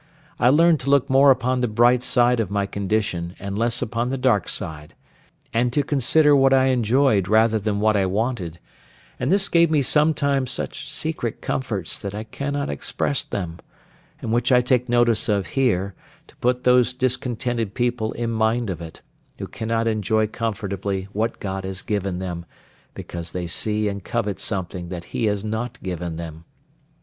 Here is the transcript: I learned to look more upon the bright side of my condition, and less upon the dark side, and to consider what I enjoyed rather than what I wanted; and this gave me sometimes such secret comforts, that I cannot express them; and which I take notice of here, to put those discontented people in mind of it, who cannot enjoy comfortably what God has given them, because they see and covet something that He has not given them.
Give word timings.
I 0.39 0.49
learned 0.49 0.79
to 0.79 0.89
look 0.89 1.11
more 1.11 1.29
upon 1.29 1.59
the 1.59 1.67
bright 1.67 2.01
side 2.01 2.39
of 2.39 2.49
my 2.49 2.65
condition, 2.65 3.35
and 3.37 3.55
less 3.55 3.83
upon 3.83 4.09
the 4.09 4.17
dark 4.17 4.49
side, 4.49 4.95
and 5.53 5.71
to 5.73 5.83
consider 5.83 6.35
what 6.35 6.53
I 6.55 6.69
enjoyed 6.73 7.27
rather 7.27 7.59
than 7.59 7.79
what 7.79 7.95
I 7.95 8.07
wanted; 8.07 8.57
and 9.19 9.31
this 9.31 9.47
gave 9.47 9.69
me 9.69 9.83
sometimes 9.83 10.49
such 10.49 10.91
secret 10.91 11.39
comforts, 11.39 11.99
that 11.99 12.15
I 12.15 12.23
cannot 12.23 12.67
express 12.67 13.23
them; 13.23 13.59
and 14.21 14.31
which 14.33 14.51
I 14.51 14.59
take 14.59 14.89
notice 14.89 15.29
of 15.29 15.45
here, 15.53 15.93
to 16.25 16.35
put 16.37 16.63
those 16.63 16.93
discontented 16.95 17.75
people 17.75 18.11
in 18.13 18.31
mind 18.31 18.71
of 18.71 18.81
it, 18.81 19.03
who 19.37 19.45
cannot 19.45 19.87
enjoy 19.87 20.25
comfortably 20.25 21.09
what 21.13 21.39
God 21.39 21.63
has 21.63 21.83
given 21.83 22.17
them, 22.17 22.45
because 22.95 23.33
they 23.33 23.45
see 23.45 23.87
and 23.87 24.03
covet 24.03 24.39
something 24.39 24.89
that 24.89 25.03
He 25.13 25.25
has 25.25 25.43
not 25.45 25.77
given 25.83 26.15
them. 26.15 26.45